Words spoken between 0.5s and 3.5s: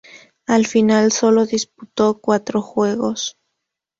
final sólo disputó cuatro juegos.